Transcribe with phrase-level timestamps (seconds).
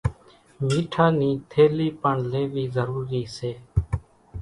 [0.65, 3.51] ميٺا نِي ٿيلي پڻ ليوِي ضرُورِي سي